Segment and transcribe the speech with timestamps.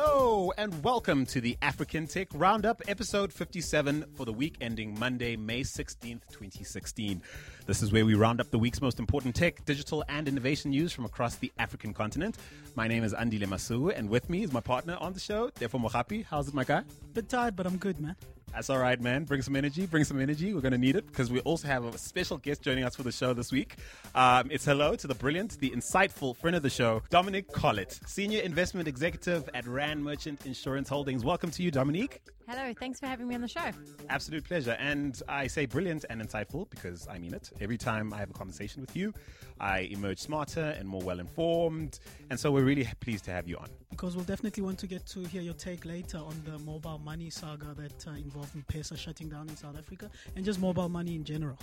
[0.00, 5.34] Hello and welcome to the African Tech Roundup, episode 57 for the week ending Monday,
[5.34, 7.20] May 16th, 2016.
[7.66, 10.92] This is where we round up the week's most important tech, digital, and innovation news
[10.92, 12.36] from across the African continent.
[12.76, 15.82] My name is Andile Masuku, and with me is my partner on the show, Tefo
[15.84, 16.24] Mohapi.
[16.24, 16.84] How's it, my guy?
[17.12, 18.14] Bit tired, but I'm good, man.
[18.58, 19.22] That's all right, man.
[19.22, 19.86] Bring some energy.
[19.86, 20.52] Bring some energy.
[20.52, 23.04] We're going to need it because we also have a special guest joining us for
[23.04, 23.76] the show this week.
[24.16, 28.40] Um, it's hello to the brilliant, the insightful friend of the show, Dominique Collett, Senior
[28.40, 31.24] Investment Executive at Rand Merchant Insurance Holdings.
[31.24, 32.20] Welcome to you, Dominique.
[32.48, 33.70] Hello, thanks for having me on the show.
[34.08, 34.74] Absolute pleasure.
[34.80, 37.50] And I say brilliant and insightful because I mean it.
[37.60, 39.12] Every time I have a conversation with you,
[39.60, 42.00] I emerge smarter and more well informed.
[42.30, 43.68] And so we're really pleased to have you on.
[43.90, 47.28] Because we'll definitely want to get to hear your take later on the mobile money
[47.28, 51.24] saga that uh, involved M-Pesa shutting down in South Africa and just mobile money in
[51.24, 51.58] general.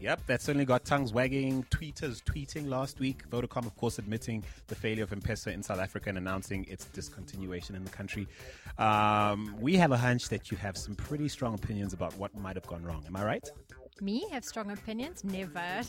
[0.00, 1.64] Yep, that certainly got tongues wagging.
[1.70, 3.28] Tweeters tweeting last week.
[3.30, 7.74] Vodacom, of course, admitting the failure of M-Pesa in South Africa and announcing its discontinuation
[7.74, 8.28] in the country.
[8.78, 12.56] Um, we have a hunch that you have some pretty strong opinions about what might
[12.56, 13.04] have gone wrong.
[13.06, 13.48] Am I right?
[14.02, 15.24] Me have strong opinions?
[15.24, 15.80] Never.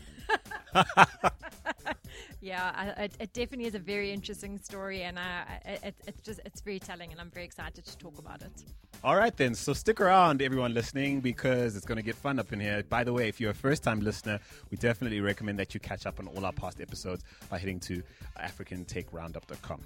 [2.41, 5.21] yeah, it, it, definitely is a very interesting story, and uh,
[5.65, 8.63] it, it's just it's very telling, and I'm very excited to talk about it.
[9.03, 9.53] All right, then.
[9.53, 12.83] So stick around, everyone listening, because it's going to get fun up in here.
[12.89, 14.39] By the way, if you're a first time listener,
[14.71, 18.01] we definitely recommend that you catch up on all our past episodes by heading to
[18.39, 19.81] africantechroundup.com.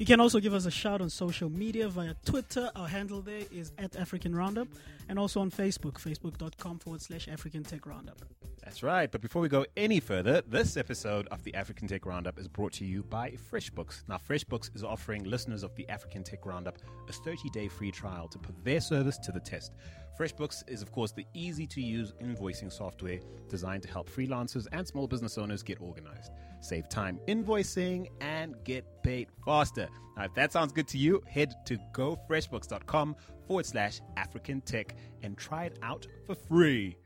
[0.00, 2.70] You can also give us a shout on social media via Twitter.
[2.74, 4.68] Our handle there is at African Roundup,
[5.08, 8.18] and also on Facebook, facebook.com forward slash African Tech Roundup.
[8.62, 9.10] That's right.
[9.10, 12.72] But before we go any further, this episode of the African Tech Roundup is brought
[12.74, 14.02] to you by FreshBooks.
[14.08, 18.28] Now, FreshBooks is offering listeners of the African Tech Roundup a 30 day free trial
[18.28, 19.72] to put their service to the test.
[20.18, 24.86] FreshBooks is, of course, the easy to use invoicing software designed to help freelancers and
[24.86, 29.88] small business owners get organized, save time invoicing, and get paid faster.
[30.16, 33.16] Now, if that sounds good to you, head to gofreshbooks.com
[33.46, 36.96] forward slash African Tech and try it out for free.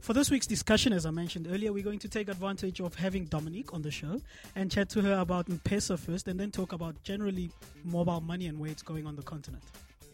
[0.00, 3.26] For this week's discussion, as I mentioned earlier, we're going to take advantage of having
[3.26, 4.20] Dominique on the show
[4.56, 7.50] and chat to her about M-Pesa first and then talk about generally
[7.84, 9.62] mobile money and where it's going on the continent.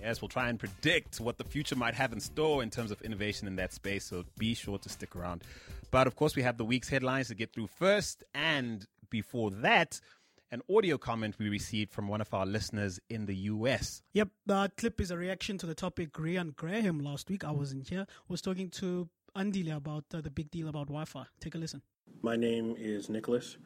[0.00, 3.00] Yes, we'll try and predict what the future might have in store in terms of
[3.02, 5.44] innovation in that space, so be sure to stick around.
[5.92, 10.00] But of course, we have the week's headlines to get through first, and before that,
[10.50, 14.02] an audio comment we received from one of our listeners in the US.
[14.12, 17.44] Yep, that clip is a reaction to the topic Rian Graham last week.
[17.44, 18.06] I wasn't here.
[18.28, 21.24] Was talking to Andile about uh, the big deal about Wi-Fi.
[21.40, 21.82] Take a listen.
[22.22, 23.56] My name is Nicholas.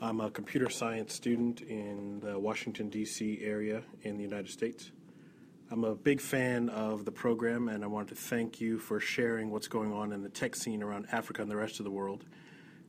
[0.00, 3.40] I'm a computer science student in the Washington D.C.
[3.42, 4.92] area in the United States.
[5.70, 9.50] I'm a big fan of the program, and I want to thank you for sharing
[9.50, 12.24] what's going on in the tech scene around Africa and the rest of the world.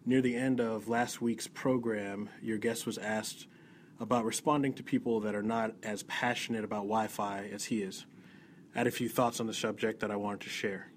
[0.05, 3.47] Near the end of last week's program, your guest was asked
[3.99, 8.05] about responding to people that are not as passionate about Wi Fi as he is.
[8.75, 10.91] I had a few thoughts on the subject that I wanted to share.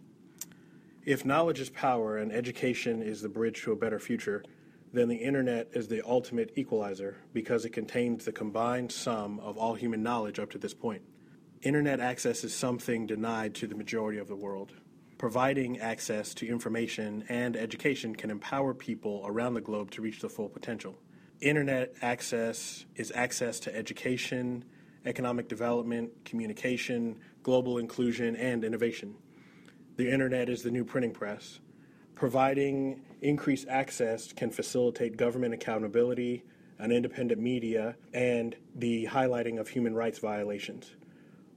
[1.09, 4.45] If knowledge is power and education is the bridge to a better future,
[4.93, 9.73] then the internet is the ultimate equalizer because it contains the combined sum of all
[9.73, 11.01] human knowledge up to this point.
[11.63, 14.75] Internet access is something denied to the majority of the world.
[15.17, 20.29] Providing access to information and education can empower people around the globe to reach their
[20.29, 20.99] full potential.
[21.41, 24.63] Internet access is access to education,
[25.07, 29.15] economic development, communication, global inclusion, and innovation.
[29.99, 31.59] The internet is the new printing press.
[32.15, 36.45] Providing increased access can facilitate government accountability,
[36.79, 40.95] an independent media, and the highlighting of human rights violations.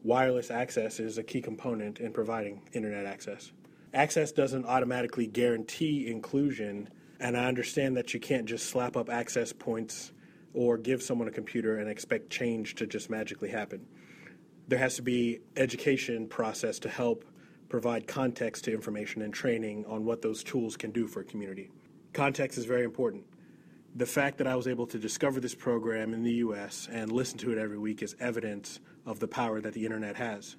[0.03, 3.51] Wireless access is a key component in providing internet access.
[3.94, 9.53] Access doesn't automatically guarantee inclusion, and I understand that you can't just slap up access
[9.53, 10.13] points
[10.56, 13.85] or give someone a computer and expect change to just magically happen.
[14.68, 17.24] There has to be education process to help
[17.71, 21.71] provide context to information and training on what those tools can do for a community.
[22.12, 23.23] Context is very important.
[23.95, 27.38] The fact that I was able to discover this program in the US and listen
[27.39, 30.57] to it every week is evidence of the power that the internet has.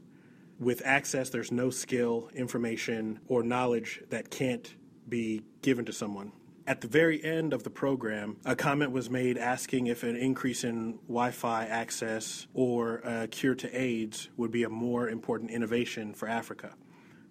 [0.59, 4.75] With access, there's no skill, information, or knowledge that can't
[5.07, 6.33] be given to someone.
[6.67, 10.65] At the very end of the program, a comment was made asking if an increase
[10.65, 16.15] in Wi Fi access or a cure to AIDS would be a more important innovation
[16.15, 16.75] for Africa.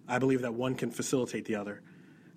[0.08, 1.82] I believe that one can facilitate the other.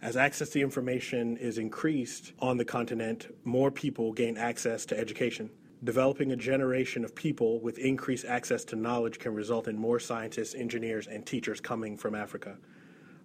[0.02, 5.50] As access to information is increased on the continent, more people gain access to education.
[5.84, 10.56] Developing a generation of people with increased access to knowledge can result in more scientists,
[10.56, 12.58] engineers, and teachers coming from Africa.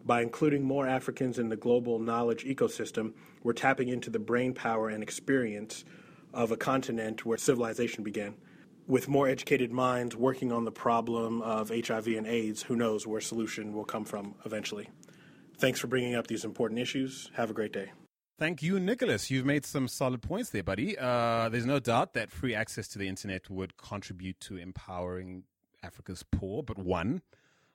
[0.05, 4.89] By including more Africans in the global knowledge ecosystem, we're tapping into the brain power
[4.89, 5.85] and experience
[6.33, 8.35] of a continent where civilization began.
[8.91, 13.21] With more educated minds working on the problem of HIV and AIDS, who knows where
[13.21, 14.89] solution will come from eventually.
[15.59, 17.31] Thanks for bringing up these important issues.
[17.35, 17.93] Have a great day.
[18.39, 19.31] Thank you, Nicholas.
[19.31, 20.97] You've made some solid points there, buddy.
[20.99, 25.45] Uh, there's no doubt that free access to the internet would contribute to empowering
[25.83, 26.63] Africa's poor.
[26.63, 27.21] But one,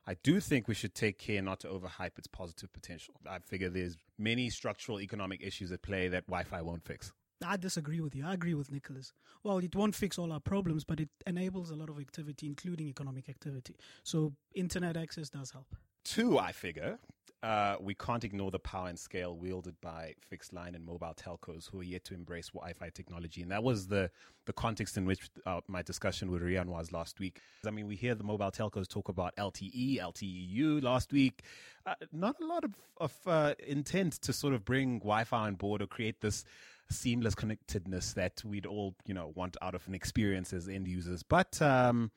[0.07, 3.13] I do think we should take care not to overhype its positive potential.
[3.29, 7.13] I figure there's many structural economic issues at play that Wi-Fi won't fix.
[7.43, 8.25] I disagree with you.
[8.25, 9.13] I agree with Nicholas.
[9.43, 12.87] Well, it won't fix all our problems, but it enables a lot of activity, including
[12.87, 13.75] economic activity.
[14.03, 15.75] So, internet access does help.
[16.03, 16.99] Two, I figure,
[17.45, 21.69] uh, we can't ignore the power and scale wielded by fixed line and mobile telcos
[21.69, 24.09] who are yet to embrace Wi-Fi technology, and that was the
[24.47, 27.41] the context in which uh, my discussion with Rian was last week.
[27.65, 31.43] I mean, we hear the mobile telcos talk about LTE, LTEU last week.
[31.85, 35.83] Uh, not a lot of of uh, intent to sort of bring Wi-Fi on board
[35.83, 36.45] or create this
[36.89, 41.23] seamless connectedness that we'd all you know want out of an experience as end users,
[41.23, 41.61] but.
[41.61, 42.11] Um,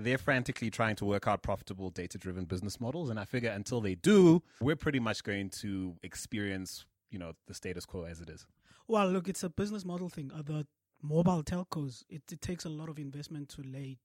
[0.00, 3.10] they're frantically trying to work out profitable data driven business models.
[3.10, 7.54] And I figure until they do, we're pretty much going to experience, you know, the
[7.54, 8.46] status quo as it is.
[8.86, 10.30] Well, look, it's a business model thing.
[10.32, 10.66] The
[11.02, 13.98] mobile telcos, it, it takes a lot of investment to lay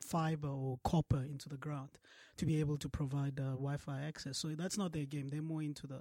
[0.00, 1.90] fiber or copper into the ground
[2.36, 4.38] to be able to provide uh, Wi-Fi access.
[4.38, 5.28] So that's not their game.
[5.28, 6.00] They're more into the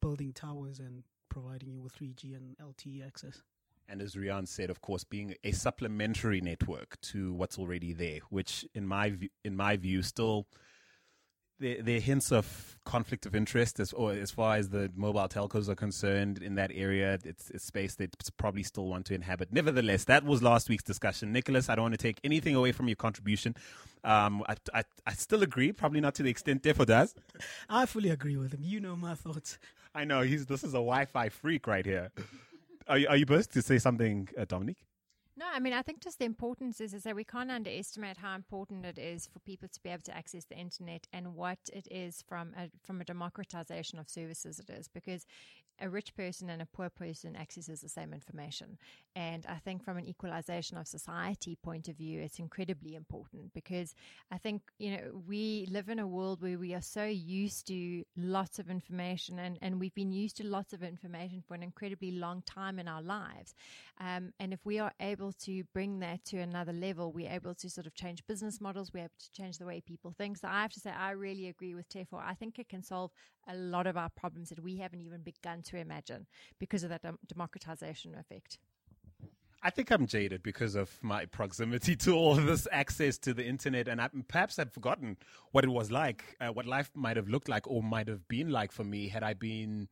[0.00, 3.42] building towers and providing you with 3G and LTE access
[3.88, 8.64] and as Rian said, of course, being a supplementary network to what's already there, which
[8.74, 10.46] in my view, in my view, still
[11.58, 15.28] there, there are hints of conflict of interest as or as far as the mobile
[15.28, 17.18] telcos are concerned in that area.
[17.24, 19.52] It's a space they probably still want to inhabit.
[19.52, 21.32] Nevertheless, that was last week's discussion.
[21.32, 23.54] Nicholas, I don't want to take anything away from your contribution.
[24.04, 27.14] Um, I, I, I still agree, probably not to the extent Tefo does.
[27.68, 28.60] I fully agree with him.
[28.62, 29.58] You know my thoughts.
[29.94, 32.10] I know he's this is a Wi-Fi freak right here
[32.88, 34.84] are you, are you supposed to say something, uh, Dominique?
[35.34, 38.34] No, I mean, I think just the importance is, is that we can't underestimate how
[38.34, 41.88] important it is for people to be able to access the internet and what it
[41.90, 45.24] is from a, from a democratization of services it is because
[45.80, 48.78] a rich person and a poor person accesses the same information.
[49.16, 53.94] And I think from an equalization of society point of view, it's incredibly important because
[54.30, 58.04] I think, you know, we live in a world where we are so used to
[58.16, 62.12] lots of information and, and we've been used to lots of information for an incredibly
[62.12, 63.54] long time in our lives.
[63.98, 67.70] Um, and if we are able to bring that to another level, we're able to
[67.70, 70.38] sort of change business models, we're able to change the way people think.
[70.38, 72.20] So I have to say, I really agree with Tefo.
[72.20, 73.12] I think it can solve
[73.46, 76.26] a lot of our problems that we haven't even begun to imagine
[76.58, 78.58] because of that dem- democratization effect.
[79.62, 83.86] I think I'm jaded because of my proximity to all this access to the internet,
[83.86, 85.16] and I, perhaps I've forgotten
[85.52, 88.50] what it was like, uh, what life might have looked like, or might have been
[88.50, 89.88] like for me had I been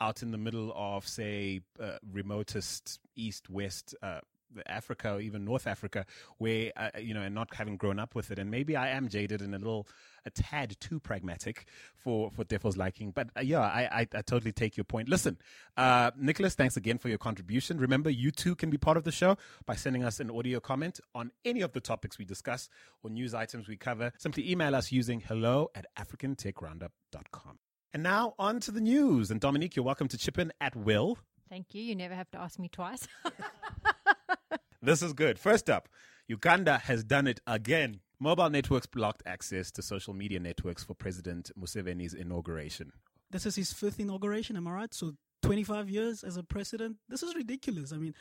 [0.00, 4.20] out in the middle of, say, uh, remotest east west uh,
[4.66, 6.06] Africa or even North Africa,
[6.38, 9.08] where uh, you know, and not having grown up with it, and maybe I am
[9.08, 9.86] jaded and a little,
[10.24, 11.66] a tad too pragmatic
[11.96, 13.10] for for Tefo's liking.
[13.10, 15.08] But uh, yeah, I, I, I totally take your point.
[15.08, 15.38] Listen,
[15.76, 17.78] uh, Nicholas, thanks again for your contribution.
[17.78, 19.36] Remember, you too can be part of the show
[19.66, 22.68] by sending us an audio comment on any of the topics we discuss
[23.02, 24.12] or news items we cover.
[24.18, 27.58] Simply email us using hello at africantechroundup.com.
[27.94, 29.30] And now on to the news.
[29.30, 31.18] And Dominique, you're welcome to chip in at will.
[31.48, 31.82] Thank you.
[31.82, 33.08] You never have to ask me twice.
[34.80, 35.38] This is good.
[35.38, 35.88] First up,
[36.28, 38.00] Uganda has done it again.
[38.20, 42.92] Mobile networks blocked access to social media networks for President Museveni's inauguration.
[43.30, 44.94] This is his fifth inauguration, am I right?
[44.94, 46.96] So 25 years as a president.
[47.08, 47.92] This is ridiculous.
[47.92, 48.14] I mean,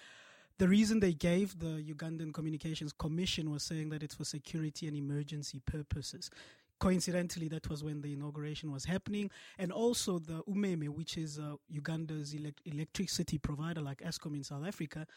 [0.58, 4.96] the reason they gave the Ugandan Communications Commission was saying that it's for security and
[4.96, 6.32] emergency purposes.
[6.80, 11.56] Coincidentally, that was when the inauguration was happening, and also the Umeme, which is uh,
[11.70, 15.08] Uganda's elect- electricity provider like Eskom in South Africa,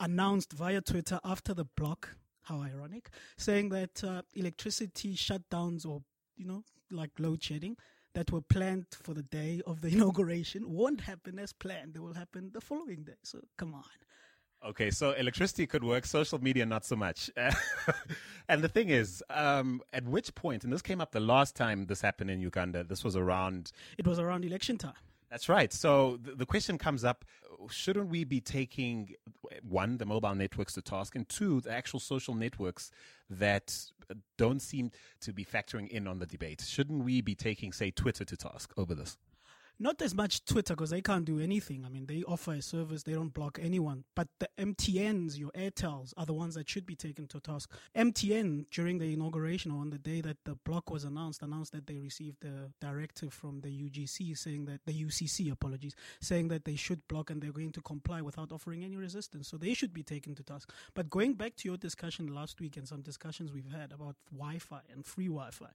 [0.00, 6.02] announced via Twitter after the block, how ironic, saying that uh, electricity shutdowns or,
[6.36, 7.76] you know, like load shedding
[8.14, 11.94] that were planned for the day of the inauguration won't happen as planned.
[11.94, 13.18] They will happen the following day.
[13.22, 13.84] So come on.
[14.62, 17.30] Okay, so electricity could work, social media not so much.
[18.48, 21.86] and the thing is, um, at which point, and this came up the last time
[21.86, 23.72] this happened in Uganda, this was around.
[23.96, 24.92] It was around election time.
[25.30, 25.72] That's right.
[25.72, 27.24] So the, question comes up
[27.68, 29.14] shouldn't we be taking
[29.62, 32.90] one, the mobile networks to task, and two, the actual social networks
[33.28, 33.76] that
[34.38, 36.64] don't seem to be factoring in on the debate?
[36.66, 39.18] Shouldn't we be taking, say, Twitter to task over this?
[39.82, 41.86] Not as much Twitter because they can't do anything.
[41.86, 44.04] I mean, they offer a service, they don't block anyone.
[44.14, 47.72] But the MTNs, your Airtels, are the ones that should be taken to task.
[47.96, 51.86] MTN, during the inauguration or on the day that the block was announced, announced that
[51.86, 56.76] they received a directive from the UGC saying that, the UCC, apologies, saying that they
[56.76, 59.48] should block and they're going to comply without offering any resistance.
[59.48, 60.70] So they should be taken to task.
[60.92, 64.58] But going back to your discussion last week and some discussions we've had about Wi
[64.58, 65.68] Fi and free Wi Fi,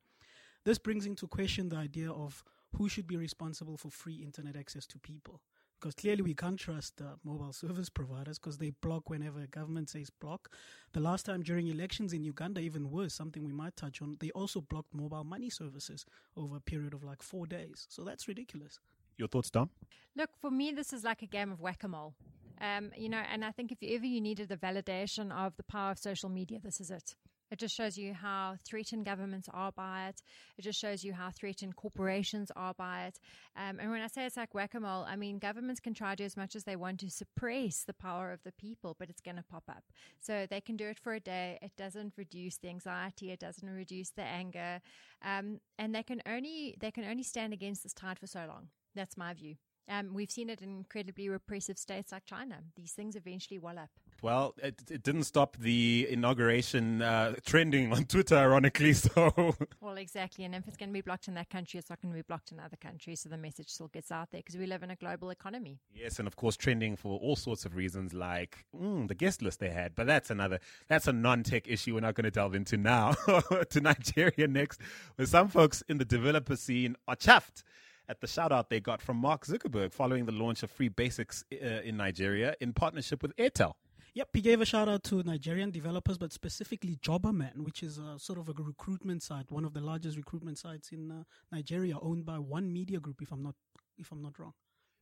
[0.64, 2.44] this brings into question the idea of
[2.77, 5.41] who should be responsible for free internet access to people.
[5.79, 9.89] Because clearly we can't trust uh, mobile service providers because they block whenever a government
[9.89, 10.50] says block.
[10.94, 14.32] The last time during elections in Uganda, even worse, something we might touch on, they
[14.32, 16.05] also blocked mobile money services
[16.38, 17.88] over a period of like four days.
[17.89, 18.79] So that's ridiculous.
[19.17, 19.70] Your thoughts, Dom?
[20.15, 22.15] Look, for me, this is like a game of whack a mole.
[22.60, 25.91] Um, you know, and I think if ever you needed a validation of the power
[25.91, 27.15] of social media, this is it.
[27.52, 30.22] It just shows you how threatened governments are by it.
[30.58, 33.20] It just shows you how threatened corporations are by it.
[33.56, 36.12] Um, and when I say it's like whack a mole, I mean, governments can try
[36.12, 39.10] to do as much as they want to suppress the power of the people, but
[39.10, 39.84] it's going to pop up.
[40.20, 41.60] So they can do it for a day.
[41.62, 43.32] It doesn't reduce the anxiety.
[43.32, 44.82] It doesn't reduce the anger.
[45.24, 48.70] Um, and they can only, they can only stand against this tide for so long.
[48.96, 49.56] That's my view.
[49.88, 52.64] Um, we've seen it in incredibly repressive states like China.
[52.75, 53.90] These things eventually well up.
[54.25, 58.94] Well, it, it didn't stop the inauguration uh, trending on Twitter, ironically.
[59.05, 60.46] So, well, exactly.
[60.46, 62.24] And if it's going to be blocked in that country, it's not going to be
[62.24, 63.20] blocked in other countries.
[63.20, 65.77] So the message still gets out there because we live in a global economy.
[65.94, 69.60] Yes, and of course, trending for all sorts of reasons, like mm, the guest list
[69.60, 69.94] they had.
[69.94, 70.60] But that's another.
[70.88, 71.94] That's a non-tech issue.
[71.94, 73.12] We're not going to delve into now.
[73.70, 74.82] to Nigeria next,
[75.17, 77.62] where some folks in the developer scene are chuffed
[78.08, 81.44] at the shout out they got from Mark Zuckerberg following the launch of Free Basics
[81.53, 83.74] uh, in Nigeria in partnership with Airtel.
[84.15, 88.17] Yep, he gave a shout out to Nigerian developers, but specifically Jobberman, which is a,
[88.17, 92.25] sort of a recruitment site, one of the largest recruitment sites in uh, Nigeria, owned
[92.25, 93.55] by One Media Group, if I'm not
[93.98, 94.53] if I'm not wrong.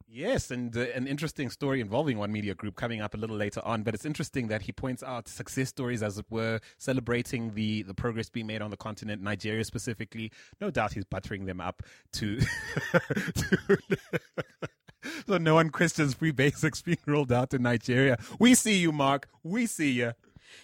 [0.08, 3.62] Yes, and uh, an interesting story involving One Media Group coming up a little later
[3.64, 3.84] on.
[3.84, 7.94] But it's interesting that he points out success stories, as it were, celebrating the, the
[7.94, 10.32] progress being made on the continent, Nigeria specifically.
[10.60, 12.40] No doubt he's buttering them up to.
[13.36, 13.68] to
[15.28, 18.18] so no one questions free basics being rolled out in Nigeria.
[18.40, 19.28] We see you, Mark.
[19.44, 20.14] We see you.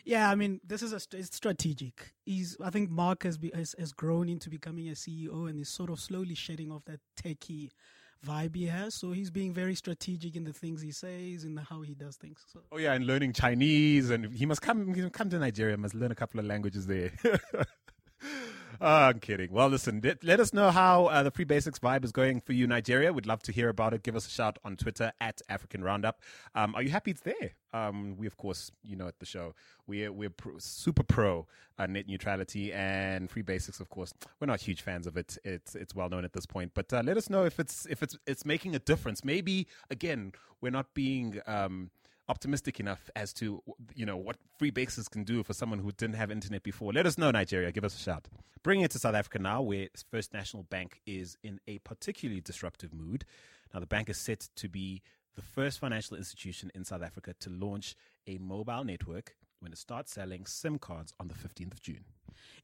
[0.06, 2.14] Yeah, I mean, this is a it's strategic.
[2.26, 5.70] He's, I think, Mark has, be, has has grown into becoming a CEO and is
[5.70, 7.72] sort of slowly shedding off that techie
[8.26, 8.96] vibe he has.
[8.96, 12.44] So he's being very strategic in the things he says and how he does things.
[12.52, 12.62] So.
[12.72, 15.96] Oh yeah, and learning Chinese, and he must come he must come to Nigeria, must
[15.96, 17.12] learn a couple of languages there.
[18.82, 19.52] I'm kidding.
[19.52, 22.54] Well, listen, let, let us know how uh, the Free Basics vibe is going for
[22.54, 23.12] you, Nigeria.
[23.12, 24.04] We'd love to hear about it.
[24.04, 26.22] Give us a shout on Twitter at African Roundup.
[26.56, 27.54] Um, are you happy it's there?
[27.74, 29.54] Um, we, of course, you know, at the show,
[29.88, 31.48] we're, we're pro, super pro
[31.78, 34.14] uh, net neutrality and Free Basics, of course.
[34.40, 35.38] We're not huge fans of it.
[35.44, 36.72] It's, it's well known at this point.
[36.74, 39.24] But uh, let us know if it's, if it's, it's making a difference.
[39.24, 41.42] Maybe, again, we're not being.
[41.48, 41.92] Um,
[42.30, 43.62] optimistic enough as to
[43.96, 46.94] you know what Free Basics can do for someone who didn't have internet before.
[46.94, 47.72] Let us know, Nigeria.
[47.72, 48.28] Give us a shout.
[48.64, 52.94] Bringing it to South Africa now, where First National Bank is in a particularly disruptive
[52.94, 53.26] mood.
[53.74, 55.02] Now, the bank is set to be
[55.36, 57.96] the first financial institution in South Africa to launch
[58.28, 62.06] a mobile network when it starts selling SIM cards on the 15th of June.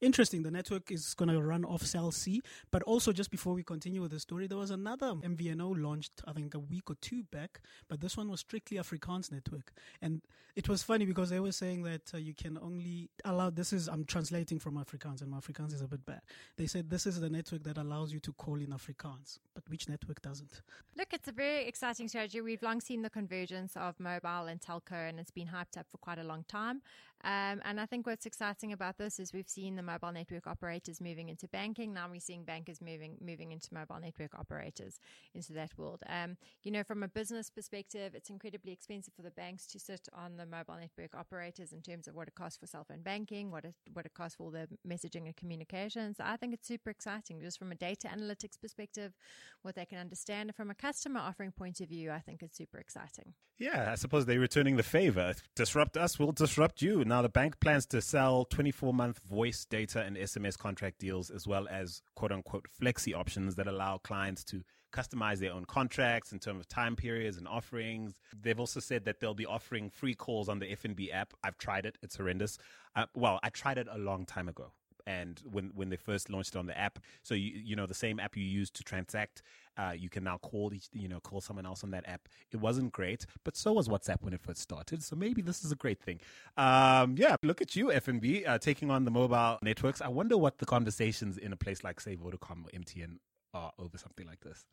[0.00, 0.42] Interesting.
[0.42, 2.42] The network is going to run off Cell C.
[2.70, 6.32] But also, just before we continue with the story, there was another MVNO launched, I
[6.32, 7.60] think, a week or two back.
[7.88, 9.72] But this one was strictly Afrikaans network.
[10.00, 10.22] And
[10.56, 13.88] it was funny because they were saying that uh, you can only allow, this is,
[13.88, 16.22] I'm translating from Afrikaans, and my Afrikaans is a bit bad.
[16.56, 19.38] They said this is the network that allows you to call in Afrikaans.
[19.54, 20.62] But which network doesn't?
[20.96, 22.40] Look, it's a very exciting strategy.
[22.40, 25.98] We've long seen the convergence of mobile and telco, and it's been hyped up for
[25.98, 26.80] quite a long time.
[27.24, 31.00] Um, and I think what's exciting about this is we've seen the mobile network operators
[31.00, 31.92] moving into banking.
[31.92, 35.00] Now we're seeing bankers moving moving into mobile network operators
[35.34, 36.02] into that world.
[36.08, 40.08] Um, you know, from a business perspective, it's incredibly expensive for the banks to sit
[40.12, 43.50] on the mobile network operators in terms of what it costs for cell phone banking,
[43.50, 46.16] what it what it costs for all the messaging and communications.
[46.20, 49.14] I think it's super exciting just from a data analytics perspective,
[49.62, 50.54] what they can understand.
[50.54, 53.34] From a customer offering point of view, I think it's super exciting.
[53.58, 55.34] Yeah, I suppose they're returning the favor.
[55.54, 57.04] Disrupt us, we'll disrupt you.
[57.04, 61.46] Now, the bank plans to sell 24 month voice, data, and SMS contract deals, as
[61.46, 66.38] well as quote unquote flexi options that allow clients to customize their own contracts in
[66.38, 68.14] terms of time periods and offerings.
[68.40, 71.34] They've also said that they'll be offering free calls on the FNB app.
[71.44, 72.58] I've tried it, it's horrendous.
[72.94, 74.72] Uh, well, I tried it a long time ago
[75.06, 76.98] and when when they first launched it on the app.
[77.22, 79.42] So you you know the same app you use to transact,
[79.76, 82.28] uh, you can now call each, you know call someone else on that app.
[82.50, 85.02] It wasn't great, but so was WhatsApp when it first started.
[85.02, 86.20] So maybe this is a great thing.
[86.56, 90.00] Um, yeah, look at you, FNB, uh, taking on the mobile networks.
[90.00, 93.18] I wonder what the conversations in a place like say Vodacom or MTN
[93.56, 94.64] are over something like this?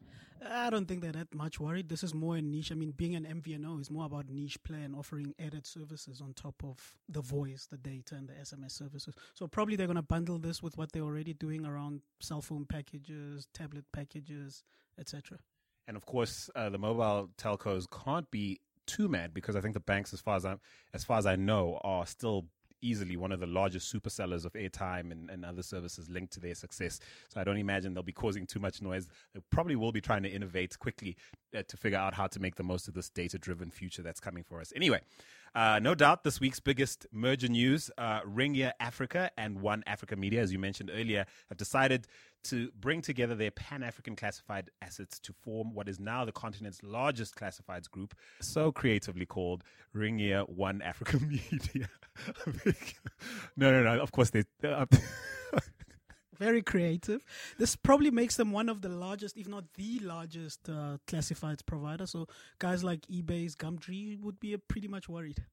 [0.45, 1.89] I don't think they're that much worried.
[1.89, 2.71] This is more a niche.
[2.71, 6.33] I mean, being an MVNO is more about niche play and offering added services on
[6.33, 9.15] top of the voice, the data, and the SMS services.
[9.35, 12.65] So probably they're going to bundle this with what they're already doing around cell phone
[12.65, 14.63] packages, tablet packages,
[14.99, 15.39] etc.
[15.87, 19.79] And of course, uh, the mobile telcos can't be too mad because I think the
[19.79, 20.57] banks, as far as I
[20.93, 22.45] as far as I know, are still
[22.83, 26.39] easily one of the largest super sellers of airtime and, and other services linked to
[26.39, 26.99] their success.
[27.29, 29.07] So I don't imagine they'll be causing too much noise.
[29.33, 31.15] They probably will be trying to innovate quickly
[31.57, 34.19] uh, to figure out how to make the most of this data driven future that's
[34.19, 34.73] coming for us.
[34.75, 35.01] Anyway,
[35.55, 40.41] uh, no doubt this week's biggest merger news uh, Ringier Africa and One Africa Media,
[40.41, 42.07] as you mentioned earlier, have decided
[42.45, 46.81] to bring together their Pan African classified assets to form what is now the continent's
[46.83, 49.63] largest classifieds group, so creatively called
[49.95, 51.89] Ringier One Africa Media.
[53.55, 54.01] no, no, no.
[54.01, 54.43] Of course, they.
[54.63, 54.85] Uh,
[56.43, 57.23] very creative.
[57.57, 62.05] This probably makes them one of the largest, if not the largest, uh, classifieds provider.
[62.05, 62.27] So
[62.59, 65.43] guys like eBay's Gumtree would be pretty much worried.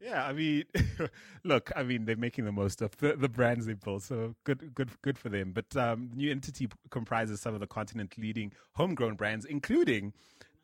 [0.00, 0.64] Yeah, I mean,
[1.44, 4.74] look, I mean, they're making the most of the, the brands they built, so good,
[4.74, 5.52] good, good for them.
[5.52, 10.14] But um, the new entity comprises some of the continent leading homegrown brands, including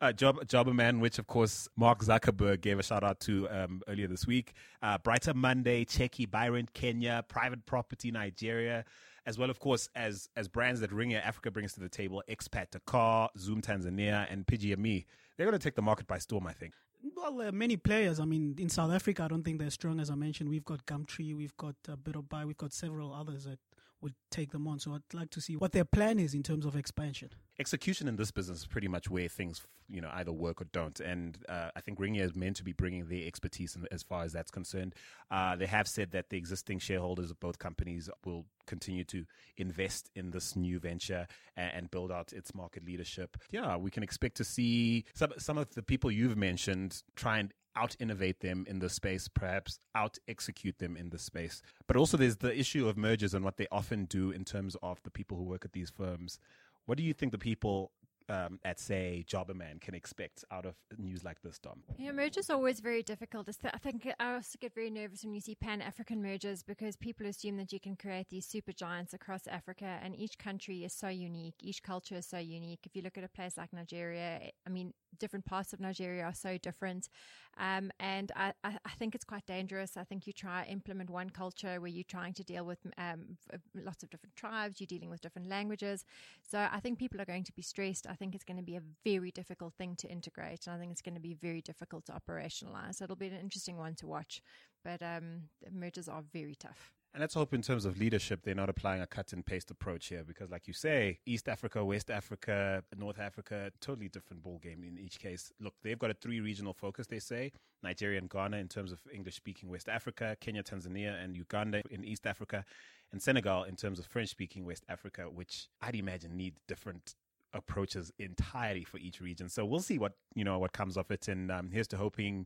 [0.01, 4.07] uh, Job, Jobberman, which of course Mark Zuckerberg gave a shout out to um, earlier
[4.07, 4.53] this week.
[4.81, 8.85] Uh, Brighter Monday, Cheki, BuyRent, Kenya, Private Property, Nigeria,
[9.27, 12.71] as well, of course, as as brands that Ringier Africa brings to the table, Expat
[12.71, 15.05] Dakar, Zoom Tanzania, and PigiaMe.
[15.35, 16.73] They're going to take the market by storm, I think.
[17.15, 18.19] Well, are many players.
[18.19, 19.99] I mean, in South Africa, I don't think they're strong.
[19.99, 23.59] As I mentioned, we've got Gumtree, we've got uh, BidOrBuy, we've got several others that
[24.01, 24.79] would take them on.
[24.79, 27.29] So I'd like to see what their plan is in terms of expansion.
[27.59, 30.99] Execution in this business is pretty much where things, you know, either work or don't.
[30.99, 34.23] And uh, I think Ringier is meant to be bringing their expertise in, as far
[34.23, 34.93] as that's concerned.
[35.31, 39.25] Uh, they have said that the existing shareholders of both companies will continue to
[39.57, 43.37] invest in this new venture and, and build out its market leadership.
[43.49, 47.53] Yeah, we can expect to see some some of the people you've mentioned try and
[47.77, 51.61] out innovate them in the space, perhaps out execute them in the space.
[51.85, 55.01] But also, there's the issue of mergers and what they often do in terms of
[55.03, 56.39] the people who work at these firms.
[56.87, 57.91] What do you think the people
[58.29, 61.83] um, at say Jobberman can expect out of news like this, Dom?
[61.97, 63.49] Yeah, mergers are always very difficult.
[63.49, 67.25] I think I also get very nervous when you see Pan African mergers because people
[67.27, 71.09] assume that you can create these super giants across Africa, and each country is so
[71.09, 71.55] unique.
[71.61, 72.79] Each culture is so unique.
[72.85, 76.33] If you look at a place like Nigeria, I mean, different parts of Nigeria are
[76.33, 77.09] so different.
[77.57, 79.97] Um, and I, I, think it's quite dangerous.
[79.97, 83.37] I think you try implement one culture where you're trying to deal with um,
[83.73, 86.05] lots of different tribes, you're dealing with different languages.
[86.43, 88.05] So I think people are going to be stressed.
[88.07, 90.67] I think it's going to be a very difficult thing to integrate.
[90.67, 93.01] And I think it's going to be very difficult to operationalize.
[93.01, 94.41] It'll be an interesting one to watch.
[94.83, 96.96] But um, mergers are very tough.
[97.17, 100.05] And let's hope in terms of leadership, they're not applying a cut and paste approach
[100.05, 104.83] here because, like you say, East Africa, West Africa, North Africa, totally different ball game
[104.83, 105.51] in each case.
[105.59, 108.99] Look, they've got a three regional focus, they say Nigeria and Ghana in terms of
[109.11, 112.63] English speaking West Africa, Kenya, Tanzania, and Uganda in East Africa,
[113.11, 117.15] and Senegal in terms of French speaking West Africa, which I'd imagine need different
[117.51, 119.49] approaches entirely for each region.
[119.49, 121.27] So we'll see what you know what comes of it.
[121.27, 122.45] And um, here's to hoping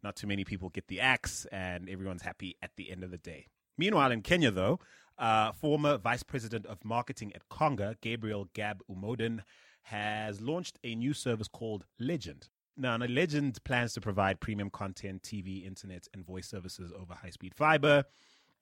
[0.00, 3.18] not too many people get the axe and everyone's happy at the end of the
[3.18, 3.48] day.
[3.76, 4.80] Meanwhile, in Kenya, though,
[5.18, 9.40] uh, former Vice President of Marketing at Conga, Gabriel Gab Umoden,
[9.82, 12.48] has launched a new service called Legend.
[12.76, 17.54] Now, Legend plans to provide premium content, TV, internet, and voice services over high speed
[17.54, 18.04] fiber.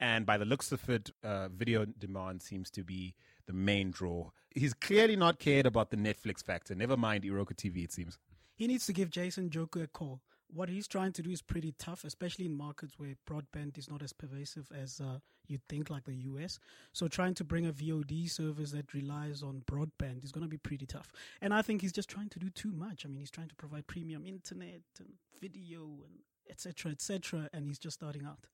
[0.00, 3.14] And by the looks of it, uh, video demand seems to be
[3.46, 4.30] the main draw.
[4.50, 6.74] He's clearly not cared about the Netflix factor.
[6.74, 8.18] Never mind iROKO TV, it seems.
[8.56, 10.20] He needs to give Jason Njoku a call
[10.52, 14.02] what he's trying to do is pretty tough, especially in markets where broadband is not
[14.02, 16.58] as pervasive as uh, you'd think, like the US.
[16.92, 20.56] So trying to bring a VOD service that relies on broadband is going to be
[20.56, 21.12] pretty tough.
[21.40, 23.04] And I think he's just trying to do too much.
[23.04, 25.08] I mean, he's trying to provide premium internet and
[25.40, 26.92] video and etc.
[26.92, 27.48] etc.
[27.52, 28.46] and he's just starting out.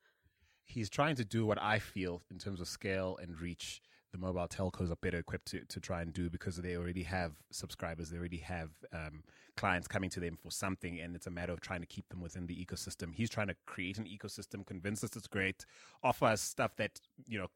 [0.67, 3.81] He's trying to do what I feel in terms of scale and reach
[4.17, 7.33] the mobile telcos are better equipped to, to try and do because they already have
[7.51, 9.23] subscribers, they already have um,
[9.57, 12.21] clients coming to them for something, and it's a matter of trying to keep them
[12.21, 13.15] within the ecosystem.
[13.15, 15.67] He's trying to create an ecosystem, convince us it's great,
[16.03, 17.49] offer us stuff that you know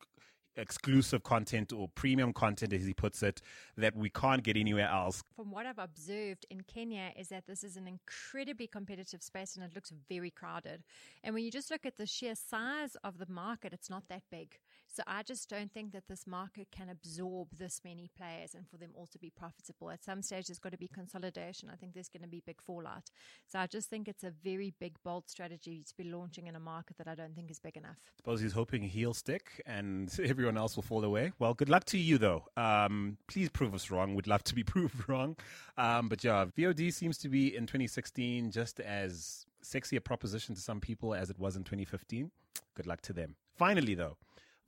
[0.56, 3.40] exclusive content or premium content, as he puts it,
[3.76, 5.22] that we can't get anywhere else.
[5.36, 9.64] From what I've observed in Kenya, is that this is an incredibly competitive space and
[9.64, 10.82] it looks very crowded.
[11.22, 14.22] And when you just look at the sheer size of the market, it's not that
[14.30, 14.58] big.
[14.92, 18.76] So I just don't think that this market can absorb this many players and for
[18.76, 19.90] them all to be profitable.
[19.90, 21.70] At some stage, there's got to be consolidation.
[21.72, 23.10] I think there's going to be big fallout.
[23.46, 26.60] So I just think it's a very big, bold strategy to be launching in a
[26.60, 27.98] market that I don't think is big enough.
[28.04, 31.32] I suppose he's hoping he'll stick and everyone else will fall away.
[31.38, 32.46] Well, good luck to you, though.
[32.56, 34.16] Um, please prove us wrong.
[34.16, 35.36] We'd love to be proved wrong.
[35.78, 40.60] Um, but yeah, VOD seems to be in 2016 just as sexy a proposition to
[40.60, 42.30] some people as it was in 2015.
[42.74, 43.36] Good luck to them.
[43.56, 44.16] Finally, though,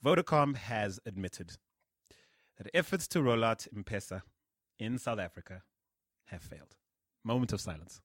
[0.04, 1.56] Vodacom has admitted
[2.58, 4.22] that efforts to roll out M-Pesa
[4.78, 5.62] in South Africa
[6.26, 6.76] have failed.
[7.24, 8.00] Moment of silence.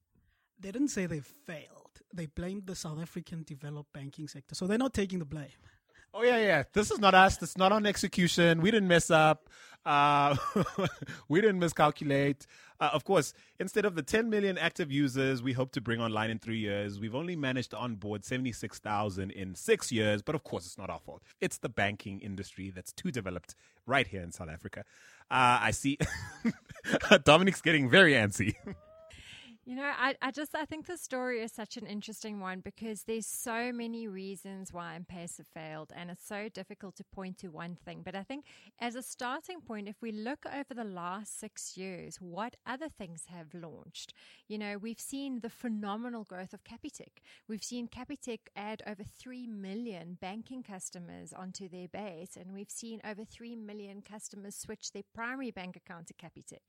[0.59, 2.01] They didn't say they failed.
[2.13, 4.53] They blamed the South African developed banking sector.
[4.53, 5.49] So they're not taking the blame.
[6.13, 6.63] Oh yeah, yeah.
[6.73, 7.37] This is not us.
[7.37, 8.61] This is not on execution.
[8.61, 9.49] We didn't mess up.
[9.85, 10.35] Uh,
[11.29, 12.45] we didn't miscalculate.
[12.79, 16.29] Uh, of course, instead of the 10 million active users we hope to bring online
[16.29, 20.21] in three years, we've only managed to onboard 76,000 in six years.
[20.21, 21.23] But of course, it's not our fault.
[21.41, 24.83] It's the banking industry that's too developed right here in South Africa.
[25.31, 25.97] Uh, I see
[27.23, 28.55] Dominique's getting very antsy.
[29.67, 33.03] You know, I, I just I think the story is such an interesting one because
[33.03, 37.75] there's so many reasons why M-Pesa failed, and it's so difficult to point to one
[37.75, 38.01] thing.
[38.01, 38.45] But I think
[38.79, 43.23] as a starting point, if we look over the last six years, what other things
[43.27, 44.13] have launched?
[44.47, 47.19] You know, we've seen the phenomenal growth of Capitec.
[47.49, 53.01] We've seen Capitec add over three million banking customers onto their base, and we've seen
[53.03, 56.61] over three million customers switch their primary bank account to Capitec.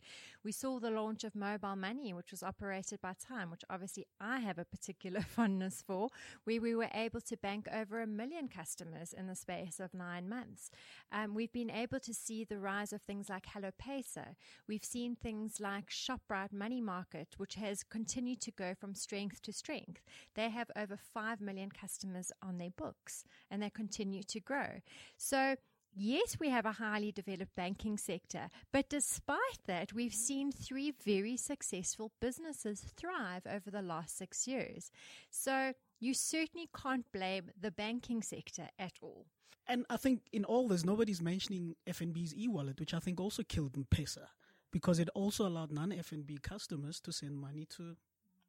[0.42, 4.40] We saw the launch of mobile money, which was operated by Tyme, which obviously I
[4.40, 6.08] have a particular fondness for,
[6.44, 10.28] where we were able to bank over a million customers in the space of nine
[10.28, 10.70] months.
[11.12, 14.36] Um, we've been able to see the rise of things like Hello Paisa.
[14.66, 19.52] We've seen things like ShopRite Money Market, which has continued to go from strength to
[19.52, 20.02] strength.
[20.34, 24.80] They have over 5 million customers on their books and they continue to grow.
[25.16, 25.56] So,
[26.00, 31.36] Yes, we have a highly developed banking sector, but despite that, we've seen three very
[31.36, 34.92] successful businesses thrive over the last six years.
[35.28, 39.26] So you certainly can't blame the banking sector at all.
[39.66, 43.72] And I think in all this, nobody's mentioning FNB's e-wallet, which I think also killed
[43.74, 44.28] M-Pesa
[44.70, 47.96] because it also allowed non-FNB customers to send money to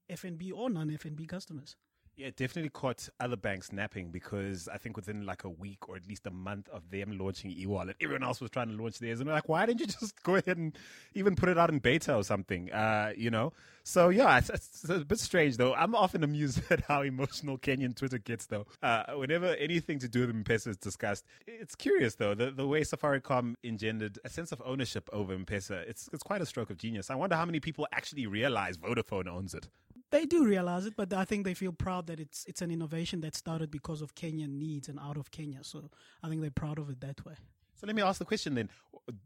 [0.08, 1.76] FNB or non-FNB customers.
[2.20, 5.96] Yeah, it definitely caught other banks napping because I think within like a week or
[5.96, 9.22] at least a month of them launching e-wallet, everyone else was trying to launch theirs,
[9.22, 10.78] and like, "Why didn't you just go ahead and
[11.14, 13.54] even put it out in beta or something?" Uh, you know.
[13.84, 15.74] So yeah, it's, it's, a bit strange though.
[15.74, 18.68] I'm often amused at how emotional Kenyan Twitter gets though.
[18.84, 22.82] Uh, whenever anything to do with M-Pesa is discussed, it's curious though the the way
[22.82, 25.88] Safaricom engendered a sense of ownership over M-Pesa.
[25.88, 27.10] It's it's quite a stroke of genius.
[27.10, 29.70] I wonder how many people actually realize Vodafone owns it.
[30.12, 33.22] They do realize it, but I think they feel proud that it's it's an innovation
[33.22, 35.64] that started because of Kenyan needs and out of Kenya.
[35.64, 35.90] So
[36.24, 37.36] I think they're proud of it that way.
[37.76, 38.70] So let me ask the question then: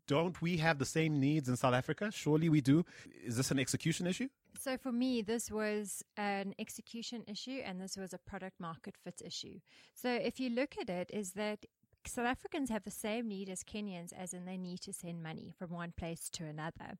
[0.07, 2.11] Don't we have the same needs in South Africa?
[2.11, 2.85] Surely we do.
[3.25, 4.27] Is this an execution issue?
[4.59, 9.21] So for me, this was an execution issue, and this was a product market fit
[9.25, 9.59] issue.
[9.95, 11.65] So if you look at it, is that
[12.07, 15.53] South Africans have the same need as Kenyans, as in they need to send money
[15.57, 16.97] from one place to another.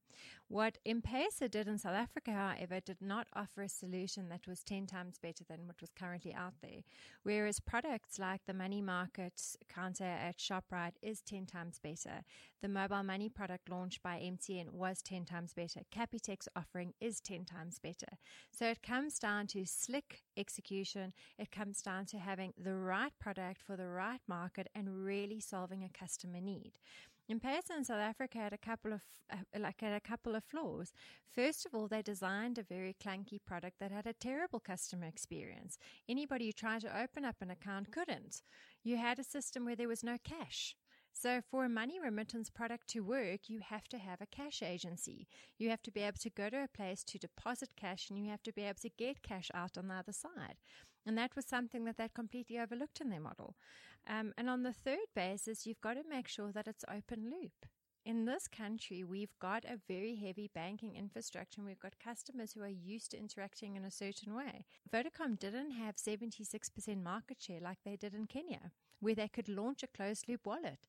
[0.48, 4.88] What M-Pesa did in South Africa, however, did not offer a solution that was 10
[4.88, 6.82] times better than what was currently out there.
[7.24, 12.24] Whereas products like the money market counter at ShopRite is 10 times better.
[12.64, 15.82] The mobile money product launched by MTN was 10 times better.
[15.92, 18.18] Capitec's offering is 10 times better.
[18.54, 21.12] So it comes down to slick execution.
[21.38, 25.84] It comes down to having the right product for the right market and really solving
[25.84, 26.80] a customer need.
[27.30, 30.94] M-Pesa in South Africa had a couple of uh, like had a couple of flaws.
[31.36, 35.78] First of all, they designed a very clunky product that had a terrible customer experience.
[36.08, 38.42] Anybody who tried to open up an account couldn't.
[38.84, 40.78] You had a system where there was no cash.
[41.14, 45.28] So, for a money remittance product to work, you have to have a cash agency.
[45.58, 48.30] You have to be able to go to a place to deposit cash and you
[48.30, 50.58] have to be able to get cash out on the other side.
[51.06, 53.56] And that was something that they completely overlooked in their model.
[54.08, 57.68] Um, and on the third basis, you've got to make sure that it's open loop.
[58.06, 62.62] In this country, we've got a very heavy banking infrastructure and we've got customers who
[62.62, 64.66] are used to interacting in a certain way.
[64.92, 69.84] Vodacom didn't have 76% market share like they did in Kenya, where they could launch
[69.84, 70.80] a closed loop wallet.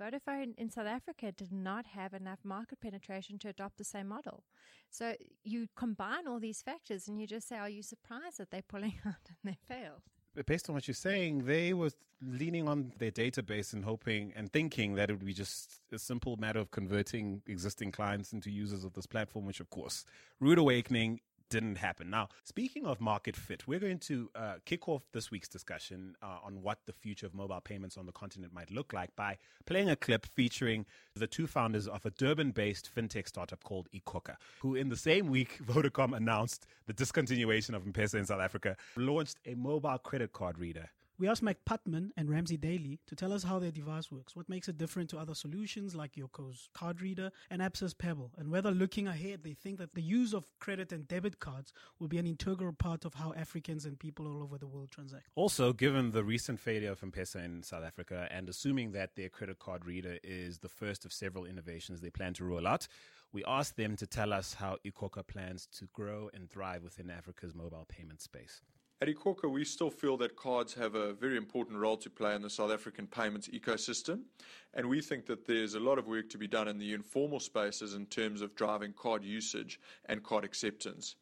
[0.00, 4.44] Vodafone in South Africa did not have enough market penetration to adopt the same model.
[4.90, 8.62] So you combine all these factors and you just say, are you surprised that they're
[8.62, 10.02] pulling out and they failed?
[10.46, 11.90] Based on what you're saying, they were
[12.22, 16.36] leaning on their database and hoping and thinking that it would be just a simple
[16.36, 20.04] matter of converting existing clients into users of this platform, which of course,
[20.40, 21.20] rude awakening
[21.50, 22.10] didn't happen.
[22.10, 26.38] Now, speaking of market fit, we're going to uh, kick off this week's discussion uh,
[26.44, 29.90] on what the future of mobile payments on the continent might look like by playing
[29.90, 34.74] a clip featuring the two founders of a Durban based fintech startup called iKhokha, who
[34.74, 39.38] in the same week Vodacom announced the discontinuation of M Pesa in South Africa, launched
[39.46, 43.42] a mobile credit card reader We asked Mike Putman and Ramsay Daly to tell us
[43.42, 47.32] how their device works, what makes it different to other solutions like Yoco's card reader
[47.50, 51.08] and Absa's Pebble, and whether looking ahead they think that the use of credit and
[51.08, 54.68] debit cards will be an integral part of how Africans and people all over the
[54.68, 55.26] world transact.
[55.34, 59.58] Also, given the recent failure of M-Pesa in South Africa and assuming that their credit
[59.58, 62.86] card reader is the first of several innovations they plan to roll out,
[63.32, 67.56] we asked them to tell us how iKhokha plans to grow and thrive within Africa's
[67.56, 68.62] mobile payment space.
[69.00, 72.42] At iKhokha, we still feel that cards have a very important role to play in
[72.42, 74.22] the South African payments ecosystem,
[74.74, 77.38] and we think that there's a lot of work to be done in the informal
[77.38, 81.14] spaces in terms of driving card usage and card acceptance.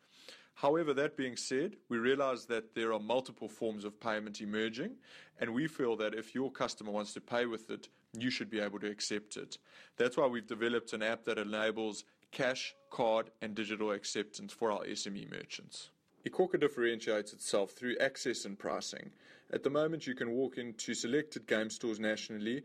[0.55, 4.97] However, that being said, we realize that there are multiple forms of payment emerging,
[5.39, 8.61] and we feel that if your customer wants to pay with it, you should be
[8.61, 9.59] able to accept it.
[9.99, 14.87] That's why we've developed an app that enables cash, card, and digital acceptance for our
[14.87, 15.91] SME merchants
[16.27, 19.11] iKhokha differentiates itself through access and pricing.
[19.53, 22.65] At the moment, you can walk into selected game stores nationally,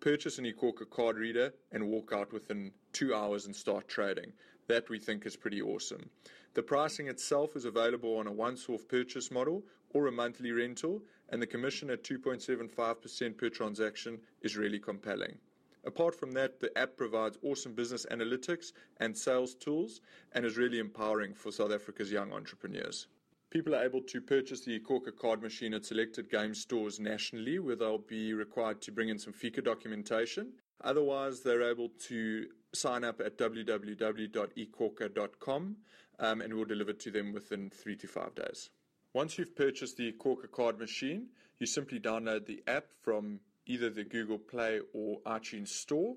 [0.00, 4.32] purchase an iKhokha card reader, and walk out within two hours and start trading.
[4.66, 6.10] That we think is pretty awesome.
[6.52, 11.02] The pricing itself is available on a once off purchase model or a monthly rental,
[11.30, 15.38] and the commission at 2.75% per transaction is really compelling.
[15.84, 20.00] Apart from that, the app provides awesome business analytics and sales tools
[20.32, 23.06] and is really empowering for South Africa's young entrepreneurs.
[23.50, 27.76] People are able to purchase the iKhokha card machine at selected game stores nationally where
[27.76, 30.52] they'll be required to bring in some FICA documentation.
[30.84, 35.76] Otherwise, they're able to sign up at www.ikhokha.com
[36.18, 38.68] um, and we'll deliver to them within three to five days.
[39.14, 44.02] Once you've purchased the iKhokha card machine, you simply download the app from either the
[44.02, 46.16] Google Play or iTunes Store.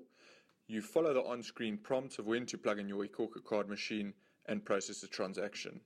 [0.66, 4.14] You follow the on screen prompts of when to plug in your iKhokha card machine
[4.46, 5.80] and process the transaction.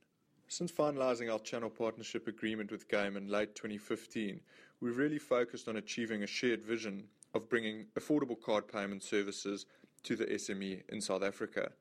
[0.49, 4.41] Since finalizing our channel partnership agreement with Game in late 2015,
[4.81, 9.67] we've really focused on achieving a shared vision of bringing affordable card payment services
[10.05, 11.73] to the SME in South Africa.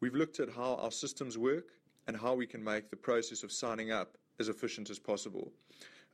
[0.00, 1.68] We've looked at how our systems work
[2.08, 5.52] and how we can make the process of signing up as efficient as possible.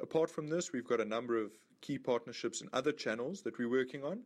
[0.00, 1.52] Apart from this, we've got a number of
[1.84, 4.20] key partnerships and other channels that we're working on,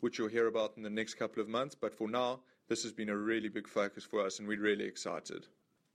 [0.00, 1.74] which you'll hear about in the next couple of months.
[1.74, 4.84] But for now, this has been a really big focus for us, and we're really
[4.84, 5.46] excited.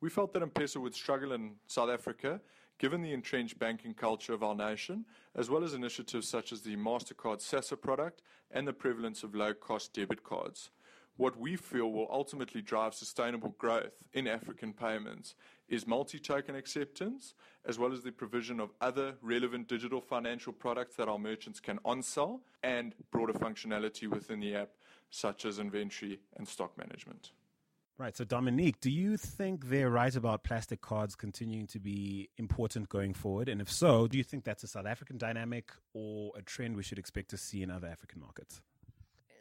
[0.01, 2.41] We felt that M-Pesa would struggle in South Africa,
[2.79, 6.75] given the entrenched banking culture of our nation, as well as initiatives such as the
[6.75, 10.71] MasterCard SASSA product and the prevalence of low cost debit cards
[11.17, 15.35] what we feel will ultimately drive sustainable growth in African payments
[15.69, 17.33] is multi token acceptance,
[17.65, 21.79] as well as the provision of other relevant digital financial products that our merchants can
[21.85, 24.69] on sell, and broader functionality within the app,
[25.09, 27.31] such as inventory and stock management.
[27.97, 28.17] Right.
[28.17, 33.13] So, Dominique, do you think they're right about plastic cards continuing to be important going
[33.13, 33.47] forward?
[33.47, 36.81] And if so, do you think that's a South African dynamic or a trend we
[36.81, 38.61] should expect to see in other African markets?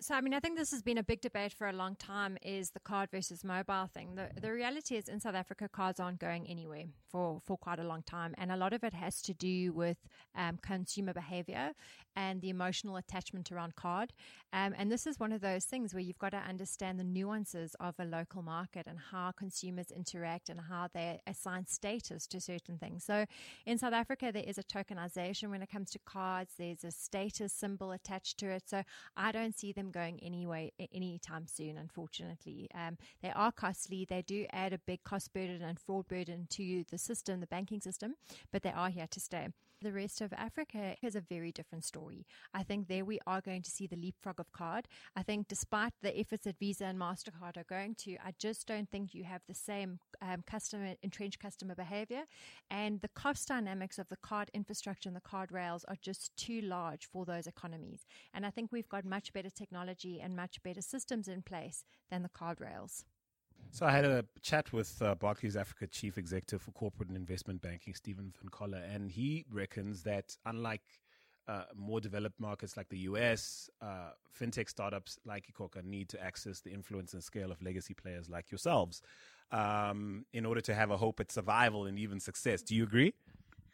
[0.02, 2.36] So I mean, I think this has been a big debate for a long time:
[2.42, 4.16] is the card versus mobile thing.
[4.16, 7.84] The the reality is, in South Africa, cards aren't going anywhere for for quite a
[7.84, 9.98] long time, and a lot of it has to do with
[10.34, 11.72] um, consumer behavior
[12.16, 14.12] and the emotional attachment around card.
[14.52, 17.74] Um, and this is one of those things where you've got to understand the nuances
[17.80, 22.76] of a local market and how consumers interact and how they assign status to certain
[22.76, 23.04] things.
[23.04, 23.26] So,
[23.64, 26.54] in South Africa, there is a tokenization when it comes to cards.
[26.58, 28.64] There's a status symbol attached to it.
[28.66, 28.82] So,
[29.16, 31.76] I don't see them going anyway anytime soon.
[31.76, 34.04] Unfortunately, um, they are costly.
[34.08, 37.80] They do add a big cost burden and fraud burden to the system, the banking
[37.80, 38.14] system,
[38.50, 39.48] but they are here to stay.
[39.82, 42.24] The rest of Africa is a very different story.
[42.54, 44.86] I think there we are going to see the leapfrog of card.
[45.16, 48.88] I think despite the efforts that Visa and MasterCard are going to, I just don't
[48.88, 52.22] think you have the same um, customer, entrenched customer behavior.
[52.70, 56.60] And the cost dynamics of the card infrastructure and the card rails are just too
[56.60, 58.06] large for those economies.
[58.32, 62.22] And I think we've got much better technology and much better systems in place than
[62.22, 63.04] the card rails.
[63.74, 67.62] So I had a chat with uh, Barclays Africa Chief Executive for Corporate and Investment
[67.62, 70.82] Banking, Stephen Van Coller, and he reckons that unlike
[71.48, 76.60] uh, more developed markets like the US, uh, fintech startups like iKhokha need to access
[76.60, 79.00] the influence and scale of legacy players like yourselves
[79.52, 82.60] um, in order to have a hope at survival and even success.
[82.60, 83.14] Do you agree?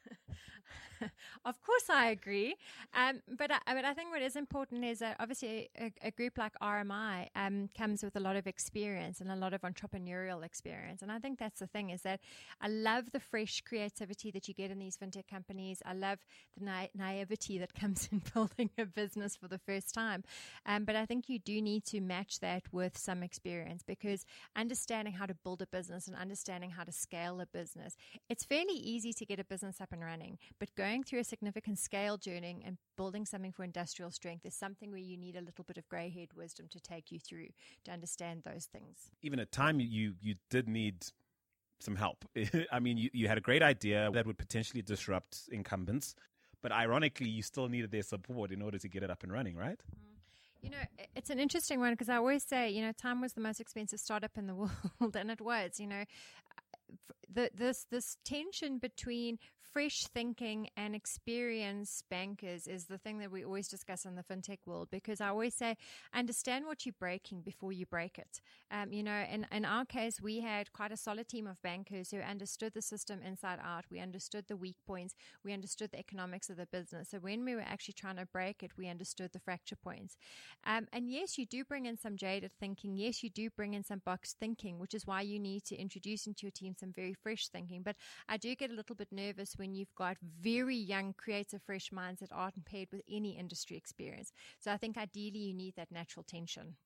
[1.45, 2.57] of course, I agree.
[2.95, 6.39] Um, but I, but I think what is important is that obviously a, a group
[6.39, 11.03] like RMI um, comes with a lot of experience and a lot of entrepreneurial experience.
[11.03, 12.21] And I think that's the thing is that
[12.61, 15.83] I love the fresh creativity that you get in these fintech companies.
[15.85, 16.19] I love
[16.57, 20.25] the na- naivety that comes in building a business for the first time.
[20.67, 24.25] Um, but I think you do need to match that with some experience because
[24.57, 27.97] understanding how to build a business and understanding how to scale a business,
[28.29, 31.25] it's fairly easy to get a business up and running, but going going through a
[31.25, 35.41] significant scale journey and building something for industrial strength is something where you need a
[35.41, 37.49] little bit of grey haired wisdom to take you through
[37.85, 39.11] to understand those things.
[39.23, 41.05] Even at Tyme, you you did need
[41.81, 42.25] some help.
[42.73, 46.15] I mean, you, you had a great idea that would potentially disrupt incumbents,
[46.63, 49.57] but ironically, you still needed their support in order to get it up and running,
[49.57, 49.79] right?
[49.79, 50.09] Mm.
[50.63, 53.41] You know, it's an interesting one because I always say, you know, Tyme was the
[53.41, 55.79] most expensive startup in the world, and it was.
[55.79, 56.05] You know,
[57.33, 59.39] the, this this tension between
[59.73, 64.59] fresh thinking and experienced bankers is the thing that we always discuss in the fintech
[64.67, 65.77] world because I always say
[66.15, 68.41] understand what you're breaking before you break it.
[68.71, 72.11] Um, you know, in, in our case, we had quite a solid team of bankers
[72.11, 73.85] who understood the system inside out.
[73.91, 75.15] We understood the weak points.
[75.45, 77.11] We understood the economics of the business.
[77.11, 80.17] So when we were actually trying to break it, we understood the fracture points.
[80.65, 82.97] Um, and yes, you do bring in some jaded thinking.
[82.97, 86.27] Yes, you do bring in some box thinking, which is why you need to introduce
[86.27, 87.83] into your team some very fresh thinking.
[87.83, 87.97] But
[88.29, 92.21] I do get a little bit nervous when you've got very young, creative, fresh minds
[92.21, 94.33] that aren't paired with any industry experience.
[94.59, 96.77] So I think ideally you need that natural tension.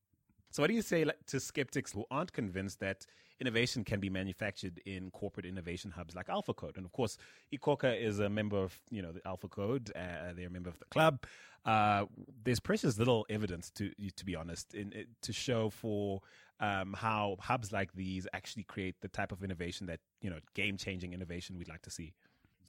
[0.52, 3.06] So, what do you say to skeptics who aren't convinced that
[3.40, 6.76] innovation can be manufactured in corporate innovation hubs like Alpha Code?
[6.76, 7.16] And of course,
[7.54, 9.90] iKhokha is a member of you know the Alpha Code.
[9.96, 11.24] Uh, they're a member of the club.
[11.64, 12.04] Uh,
[12.44, 16.20] there's precious little evidence to to be honest in, to show for
[16.60, 20.76] um, how hubs like these actually create the type of innovation that you know game
[20.76, 22.12] changing innovation we'd like to see.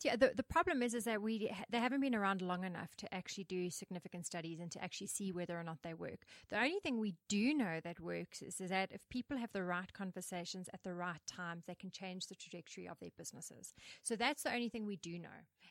[0.04, 3.14] Yeah, the, the problem is is that we they haven't been around long enough to
[3.14, 6.26] actually do significant studies and to actually see whether or not they work.
[6.50, 9.64] The only thing we do know that works is, is that if people have the
[9.64, 13.74] right conversations at the right times, they can change the trajectory of their businesses.
[14.04, 15.30] So that's the only thing we do know.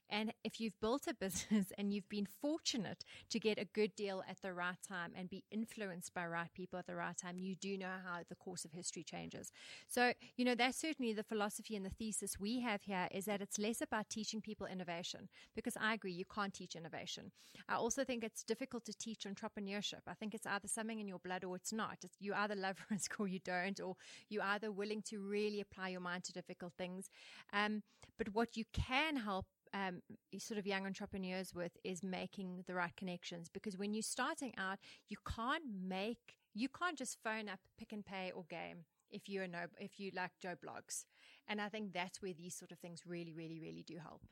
[0.08, 4.22] And if you've built a business and you've been fortunate to get a good deal
[4.28, 7.54] at the right time and be influenced by right people at the right time, you
[7.54, 9.52] do know how the course of history changes.
[9.88, 13.42] So, you know, that's certainly the philosophy and the thesis we have here is that
[13.42, 17.32] it's less about teaching teaching people innovation because I agree you can't teach innovation.
[17.68, 20.02] I also think it's difficult to teach entrepreneurship.
[20.06, 21.98] I think it's either something in your blood or it's not.
[22.04, 23.96] It's, you either love risk or you don't, or
[24.28, 27.10] you're either willing to really apply your mind to difficult things.
[27.52, 27.82] Um,
[28.16, 30.02] but what you can help um,
[30.38, 34.78] sort of young entrepreneurs with is making the right connections because when you're starting out,
[35.08, 39.46] you can't make, you can't just phone up Pick n Pay or game if you
[39.46, 41.04] know if you like Joe Bloggs.
[41.48, 44.22] And I think that's where these sort of things really, really, really do help.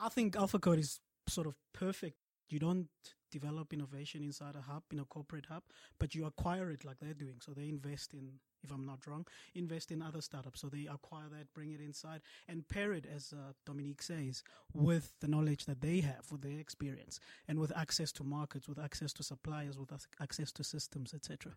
[0.00, 2.16] I think Alpha Code is sort of perfect.
[2.48, 2.88] You don't
[3.30, 5.62] develop innovation inside a hub, in a corporate hub,
[5.98, 7.36] but you acquire it like they're doing.
[7.40, 8.32] So they invest in,
[8.64, 10.60] if I'm not wrong, invest in other startups.
[10.60, 14.42] So they acquire that, bring it inside, and pair it, as uh, Dominique says,
[14.74, 18.78] with the knowledge that they have, with their experience, and with access to markets, with
[18.78, 21.52] access to suppliers, with access to systems, etc.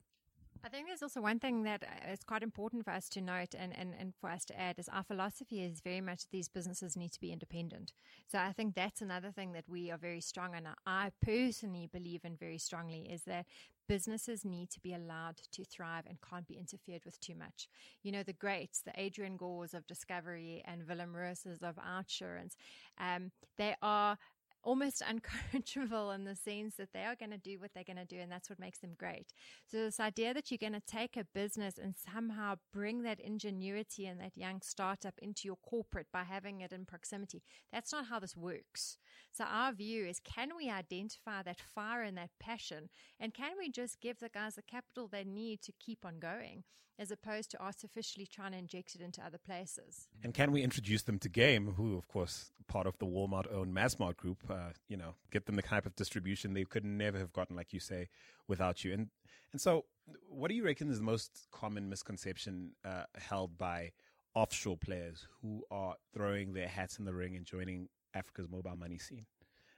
[0.66, 3.78] I think there's also one thing that uh, quite important for us to note and,
[3.78, 7.12] and, and for us to add is our philosophy is very much these businesses need
[7.12, 7.92] to be independent.
[8.32, 10.70] So I think that's another thing that we are very strong on.
[10.86, 13.46] I personally believe in very strongly is that
[13.90, 17.68] businesses need to be allowed to thrive and can't be interfered with too much.
[18.02, 22.56] You know, the greats, the Adrian Gores of Discovery and Willem Roos's of Outsurance,
[22.98, 24.18] um, they are
[24.64, 25.02] almost
[25.54, 28.20] uncoachable in the sense that they are going to do what they're going to do
[28.20, 29.28] and that's what makes them great.
[29.70, 34.06] So this idea that you're going to take a business and somehow bring that ingenuity
[34.06, 38.20] and that young startup into your corporate by having it in proximity, that's not how
[38.20, 38.98] this works.
[39.32, 43.70] So our view is can we identify that fire and that passion and can we
[43.70, 46.64] just give the guys the capital they need to keep on going?
[47.00, 50.08] As opposed to artificially trying to inject it into other places.
[50.24, 53.76] And can we introduce them to Game, who, of course, part of the Walmart owned
[53.76, 57.34] Massmart group, uh, you know, get them the type of distribution they could never have
[57.34, 58.10] gotten, like you say,
[58.48, 58.94] without you.
[58.94, 59.10] And,
[59.52, 59.86] and so,
[60.30, 63.92] what do you reckon is the most common misconception uh, held by
[64.36, 68.98] offshore players who are throwing their hats in the ring and joining Africa's mobile money
[68.98, 69.26] scene?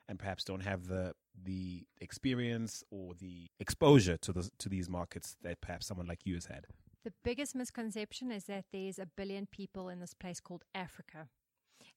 [0.07, 5.35] and perhaps don't have the the experience or the exposure to the to these markets
[5.41, 6.67] that perhaps someone like you has had.
[7.05, 11.27] The biggest misconception is that there's a billion people in this place called Africa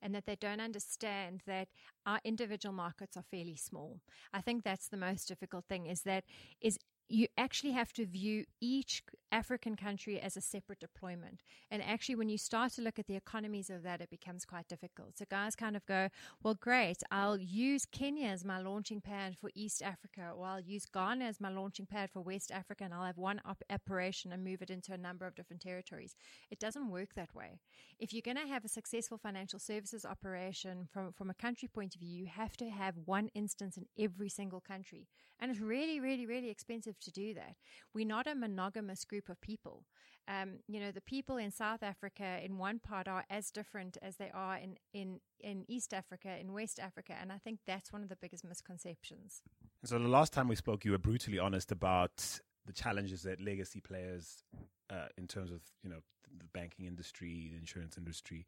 [0.02, 1.68] and that they don't understand that
[2.04, 4.00] our individual markets are fairly small.
[4.34, 6.24] I think that's the most difficult thing is that
[6.60, 11.42] is you actually have to view each African country as a separate deployment.
[11.70, 14.68] And actually, when you start to look at the economies of that, it becomes quite
[14.68, 15.18] difficult.
[15.18, 16.08] So guys kind of go,
[16.42, 20.86] well, great, I'll use Kenya as my launching pad for East Africa, or I'll use
[20.86, 24.44] Ghana as my launching pad for West Africa, and I'll have one op- operation and
[24.44, 26.14] move it into a number of different territories.
[26.50, 27.60] It doesn't work that way.
[27.98, 31.94] If you're going to have a successful financial services operation from, from a country point
[31.94, 35.06] of view, you have to have one instance in every single country.
[35.40, 37.54] And it's really, really, really expensive to do that.
[37.94, 39.84] We're not a monogamous group of people.
[40.28, 44.16] um, you know, the people in South Africa in one part are as different as
[44.16, 47.14] they are in, in, in East Africa, in West Africa.
[47.18, 49.42] And I think that's one of the biggest misconceptions.
[49.84, 53.80] So the last time we spoke, you were brutally honest about the challenges that legacy
[53.80, 54.44] players,
[54.90, 56.00] uh, in terms of you know
[56.36, 58.46] the banking industry, the insurance industry,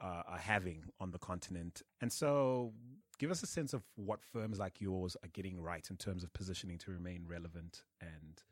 [0.00, 1.82] uh, are having on the continent.
[2.00, 2.72] And so,
[3.20, 6.32] give us a sense of what firms like yours are getting right in terms of
[6.32, 8.42] positioning to remain relevant and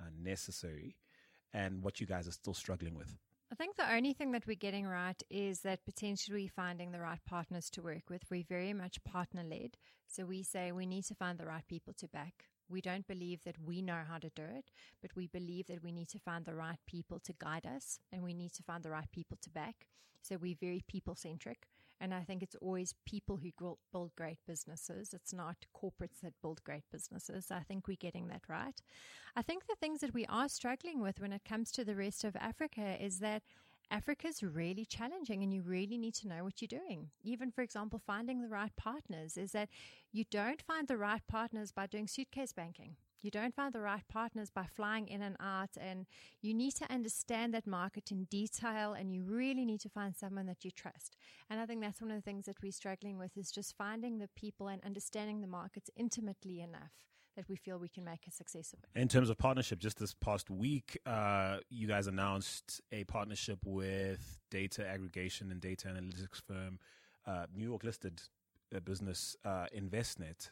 [0.00, 0.96] uh, necessary,
[1.52, 3.14] and what you guys are still struggling with.
[3.52, 7.20] I think the only thing that we're getting right is that potentially finding the right
[7.28, 8.22] partners to work with.
[8.30, 9.76] We're very much partner led.
[10.08, 12.46] So we say we need to find the right people to back.
[12.68, 14.70] We don't believe that we know how to do it,
[15.02, 18.22] but we believe that we need to find the right people to guide us and
[18.22, 19.86] we need to find the right people to back.
[20.22, 21.68] So we're very people centric.
[22.04, 23.50] And I think it's always people who
[23.90, 25.14] build great businesses.
[25.14, 27.50] It's not corporates that build great businesses.
[27.50, 28.78] I think we're getting that right.
[29.34, 32.22] I think the things that we are struggling with when it comes to the rest
[32.22, 33.42] of Africa is that
[33.90, 37.08] Africa's really challenging and you really need to know what you're doing.
[37.22, 39.70] Even, for example, finding the right partners is that
[40.12, 42.96] you don't find the right partners by doing suitcase banking.
[43.24, 46.04] You don't find the right partners by flying in and out, and
[46.42, 50.44] you need to understand that market in detail, and you really need to find someone
[50.44, 51.16] that you trust.
[51.48, 54.18] And I think that's one of the things that we're struggling with is just finding
[54.18, 56.92] the people and understanding the markets intimately enough
[57.34, 59.00] that we feel we can make a success of it.
[59.00, 64.38] In terms of partnership, just this past week, uh, you guys announced a partnership with
[64.50, 66.78] data aggregation and data analytics firm,
[67.26, 68.20] uh, New York listed
[68.76, 70.50] uh, business uh, Envestnet,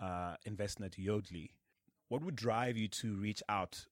[0.00, 1.50] uh, Envestnet Yodlee.
[2.08, 3.86] What would drive you to reach out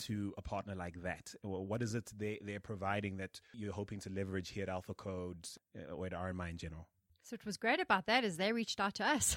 [0.00, 1.34] to a partner like that?
[1.42, 5.48] What is it they, they're providing that you're hoping to leverage here at Alpha Code
[5.76, 6.88] uh, or at RMI in general?
[7.22, 9.36] So, what was great about that is they reached out to us.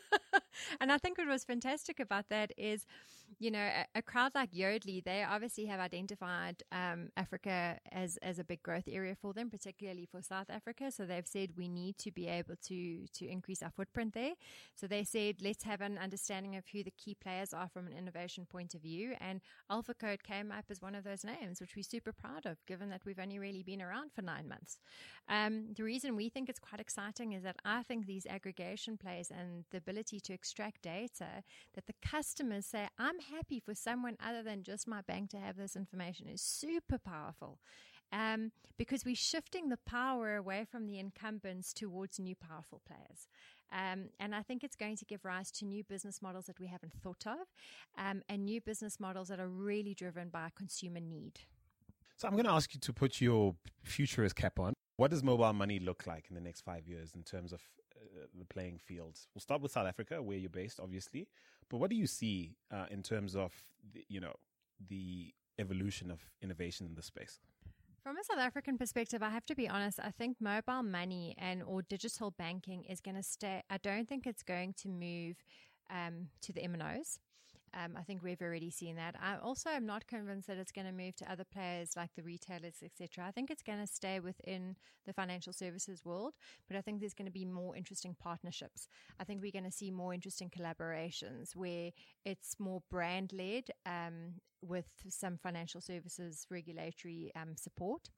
[0.80, 2.84] and I think what was fantastic about that is,
[3.38, 8.38] you know, a, a crowd like Yodlee, they obviously have identified um, Africa as, as
[8.38, 10.90] a big growth area for them, particularly for South Africa.
[10.90, 14.32] So they've said we need to be able to to increase our footprint there.
[14.74, 17.92] So they said let's have an understanding of who the key players are from an
[17.92, 19.14] innovation point of view.
[19.20, 22.64] And Alpha Code came up as one of those names, which we're super proud of,
[22.66, 24.78] given that we've only really been around for nine months.
[25.28, 29.30] Um, the reason we think it's quite exciting is that I think these aggregation plays
[29.30, 31.42] and the ability to extract data
[31.74, 35.56] that the customers say, I'm happy for someone other than just my bank to have
[35.56, 37.58] this information is super powerful.
[38.10, 43.28] Um, because we're shifting the power away from the incumbents towards new powerful players.
[43.70, 46.68] Um, and I think it's going to give rise to new business models that we
[46.68, 47.46] haven't thought of
[47.98, 51.40] um, and new business models that are really driven by consumer need.
[52.16, 53.54] So I'm going to ask you to put your
[53.84, 54.72] futurist cap on.
[54.96, 57.60] What does mobile money look like in the next five years in terms of
[57.98, 59.28] uh, the playing fields?
[59.34, 61.28] We'll start with South Africa, where you're based, obviously.
[61.68, 63.52] But what do you see uh, in terms of
[63.92, 64.34] the, you know
[64.88, 67.40] the evolution of innovation in this space?
[68.02, 70.00] From a South African perspective, I have to be honest.
[70.02, 73.62] I think mobile money and or digital banking is going to stay.
[73.68, 75.36] I don't think it's going to move
[75.90, 77.18] um, to the MNOs.
[77.74, 79.14] Um, I think we've already seen that.
[79.20, 82.22] I also am not convinced that it's going to move to other players like the
[82.22, 83.24] retailers, etc.
[83.26, 86.34] I think it's going to stay within the financial services world,
[86.68, 88.88] but I think there's going to be more interesting partnerships.
[89.18, 91.90] I think we're going to see more interesting collaborations where
[92.24, 98.10] it's more brand led um, with some financial services regulatory um, support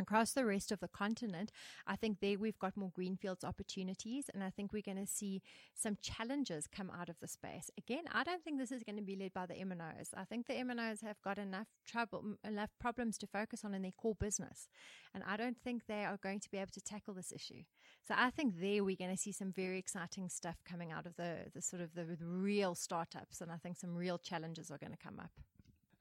[0.00, 1.52] across the rest of the continent,
[1.86, 5.42] I think there we've got more greenfields opportunities, and I think we're going to see
[5.74, 7.70] some challenges come out of the space.
[7.78, 10.08] Again, I don't think this is going to be led by the MNOs.
[10.16, 13.92] I think the MNOs have got enough trouble, enough problems to focus on in their
[13.92, 14.68] core business,
[15.14, 17.62] and I don't think they are going to be able to tackle this issue.
[18.06, 21.16] So I think there we're going to see some very exciting stuff coming out of
[21.16, 24.78] the the sort of the, the real startups, and I think some real challenges are
[24.78, 25.30] going to come up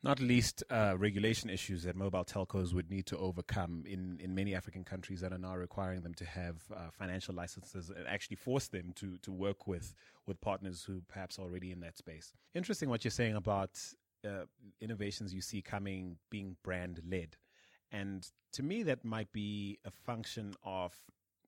[0.02, 4.56] not least uh, regulation issues that mobile telcos would need to overcome in, in many
[4.56, 8.68] African countries that are now requiring them to have uh, financial licenses and actually force
[8.68, 9.94] them to, to work with,
[10.26, 12.34] with partners who perhaps are already in that space.
[12.56, 13.72] Interesting what you're saying about
[14.26, 14.46] uh,
[14.80, 17.36] innovations you see coming being brand led.
[17.92, 20.94] And to me, that might be a function of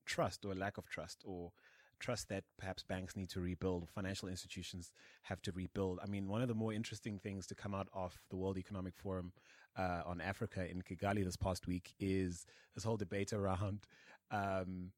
[0.05, 1.51] trust or lack of trust or
[2.01, 4.91] trust that perhaps banks need to rebuild, financial institutions
[5.23, 5.99] have to rebuild.
[6.03, 8.95] I mean, one of the more interesting things to come out of the World Economic
[8.97, 9.31] Forum
[9.77, 12.45] uh, on Africa in Kigali this past week is
[12.75, 13.87] this whole debate around
[14.31, 14.91] um,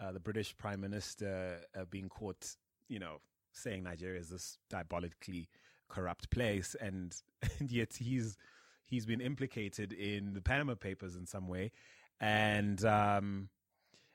[0.00, 2.56] uh, the British Prime Minister uh, being caught,
[2.88, 3.20] you know,
[3.52, 5.48] saying Nigeria is this diabolically
[5.88, 7.14] corrupt place, and,
[7.58, 8.36] and yet he's
[8.86, 11.70] he's been implicated in the Panama Papers in some way,
[12.20, 13.48] and um,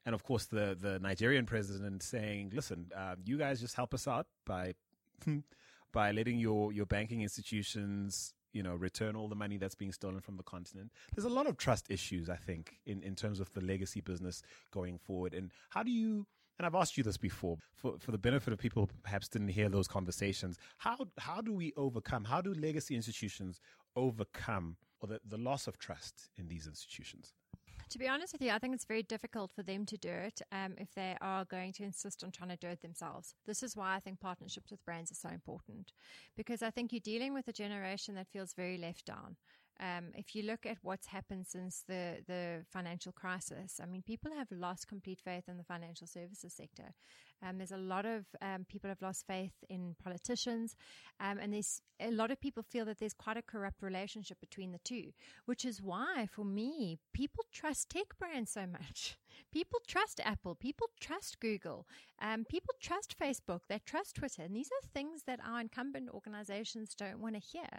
[0.05, 4.07] and of course the the Nigerian president saying, "Listen, uh, you guys just help us
[4.07, 4.73] out by
[5.91, 10.21] by letting your your banking institutions, you know, return all the money that's being stolen
[10.21, 10.91] from the continent.
[11.13, 14.41] There's a lot of trust issues, I think, in, in terms of the legacy business
[14.71, 15.33] going forward.
[15.33, 16.25] And how do you
[16.57, 19.49] and I've asked you this before for, for the benefit of people who perhaps didn't
[19.49, 20.57] hear those conversations.
[20.77, 22.23] How how do we overcome?
[22.23, 23.59] How do legacy institutions
[23.95, 27.33] overcome or the, the loss of trust in these institutions?
[27.91, 30.41] To be honest with you, I think it's very difficult for them to do it
[30.51, 33.35] um, if they are going to insist on trying to do it themselves.
[33.45, 35.91] This is why I think partnerships with brands are so important
[36.35, 39.37] because I think you're dealing with a generation that feels very left down.
[39.79, 44.31] Um, if you look at what's happened since the, the financial crisis, I mean, people
[44.37, 46.93] have lost complete faith in the financial services sector.
[47.43, 50.75] Um, there's a lot of um, people have lost faith in politicians,
[51.19, 54.71] um, and there's a lot of people feel that there's quite a corrupt relationship between
[54.71, 55.11] the two,
[55.45, 59.17] which is why, for me, people trust tech brands so much.
[59.51, 61.87] People trust Apple, people trust Google,
[62.21, 66.95] um, people trust Facebook, they trust Twitter, and these are things that our incumbent organizations
[66.95, 67.69] don't want to hear.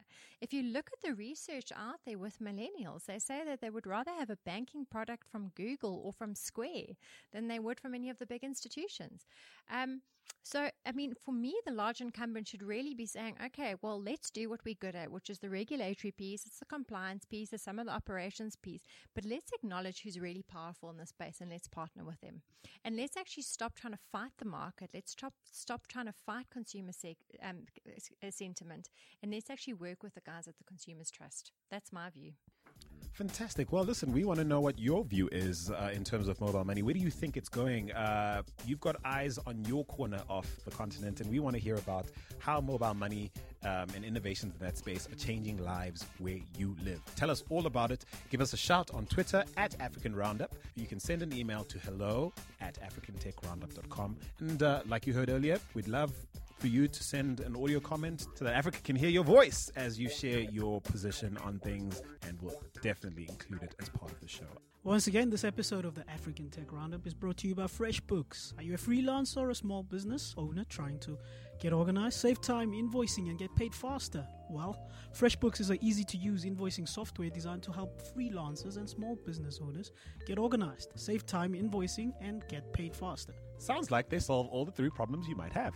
[0.40, 3.86] If you look at the research out there with millennials, they say that they would
[3.86, 6.96] rather have a banking product from Google or from Square
[7.32, 9.26] than they would from any of the big institutions.
[9.70, 10.02] Um,
[10.42, 14.30] so, I mean, for me, the large incumbent should really be saying, okay, well, let's
[14.30, 17.64] do what we're good at, which is the regulatory piece, it's the compliance piece, it's
[17.64, 18.82] some of the operations piece,
[19.14, 22.42] but let's acknowledge who's really powerful in this space and let's partner with them.
[22.84, 24.90] And let's actually stop trying to fight the market.
[24.92, 27.66] Let's stop, stop trying to fight consumer sec, um,
[28.30, 28.88] sentiment
[29.22, 31.52] and let's actually work with the guys that the consumers trust.
[31.70, 32.32] That's my view.
[33.12, 33.72] Fantastic.
[33.72, 36.64] Well, listen, we want to know what your view is uh, in terms of mobile
[36.64, 36.82] money.
[36.82, 37.90] Where do you think it's going?
[37.92, 41.76] Uh, you've got eyes on your corner of the continent, and we want to hear
[41.76, 42.06] about
[42.38, 43.30] how mobile money
[43.66, 47.00] um, and innovations in that space are changing lives where you live.
[47.16, 48.04] Tell us all about it.
[48.30, 50.54] Give us a shout on Twitter at African Roundup.
[50.76, 54.16] You can send an email to hello at africantechroundup.com.
[54.38, 56.12] And uh, like you heard earlier, we'd love
[56.58, 59.98] for you to send an audio comment so that Africa can hear your voice as
[59.98, 64.28] you share your position on things, and we'll definitely include it as part of the
[64.28, 64.46] show.
[64.86, 68.56] Once again, this episode of the African Tech Roundup is brought to you by FreshBooks.
[68.56, 71.18] Are you a freelancer or a small business owner trying to
[71.60, 74.26] get organized, save time invoicing, and get paid faster?
[74.50, 79.16] Well, FreshBooks is an easy to use invoicing software designed to help freelancers and small
[79.26, 79.92] business owners
[80.26, 83.34] get organized, save time invoicing, and get paid faster.
[83.58, 85.74] Sounds like they solve all the three problems you might have.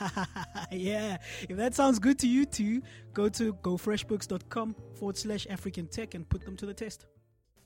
[0.70, 1.18] yeah,
[1.48, 6.28] if that sounds good to you too, go to gofreshbooks.com forward slash African Tech and
[6.28, 7.06] put them to the test.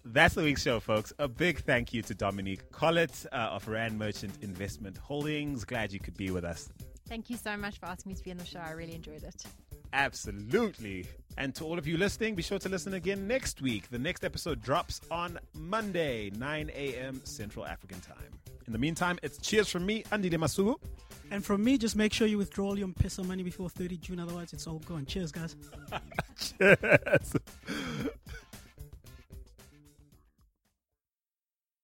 [0.05, 1.13] That's the week's show, folks.
[1.19, 5.65] A big thank you to Dominique Collett uh, of Rand Merchant Investment Holdings.
[5.65, 6.69] Glad you could be with us.
[7.09, 8.59] Thank you so much for asking me to be on the show.
[8.59, 9.45] I really enjoyed it.
[9.93, 11.07] Absolutely.
[11.39, 13.89] And to all of you listening, be sure to listen again next week.
[13.91, 17.21] The next episode drops on Monday, 9 a.m.
[17.25, 18.33] Central African Time.
[18.67, 20.77] In the meantime, it's cheers from me, Andy Masuku.
[21.31, 24.21] And from me, just make sure you withdraw all your M-Pesa money before 30 June,
[24.21, 25.07] otherwise it's all gone.
[25.07, 25.57] Cheers, guys.
[26.59, 27.35] cheers.